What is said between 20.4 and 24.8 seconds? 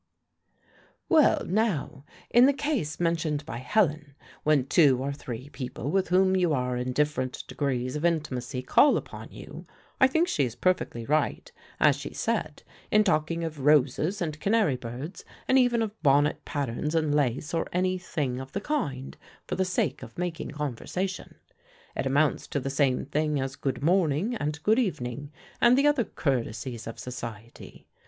conversation. It amounts to the same thing as 'good morning,' and 'good